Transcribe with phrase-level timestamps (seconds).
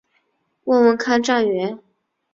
[0.63, 1.77] 问问看站员